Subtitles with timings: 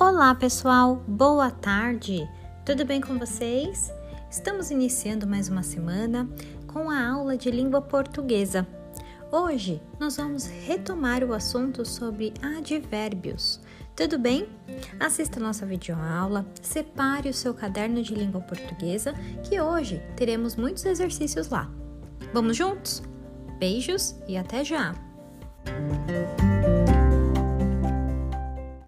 [0.00, 1.04] Olá, pessoal.
[1.06, 2.26] Boa tarde.
[2.64, 3.92] Tudo bem com vocês?
[4.30, 6.26] Estamos iniciando mais uma semana
[6.66, 8.66] com a aula de língua portuguesa.
[9.30, 13.60] Hoje nós vamos retomar o assunto sobre advérbios.
[13.94, 14.48] Tudo bem?
[14.98, 19.12] Assista a nossa videoaula, separe o seu caderno de língua portuguesa,
[19.46, 21.70] que hoje teremos muitos exercícios lá.
[22.32, 23.02] Vamos juntos?
[23.58, 24.94] Beijos e até já!